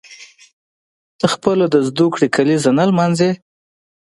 [1.19, 3.31] ته خپله د زوکړې کلیزه نه لمانځي.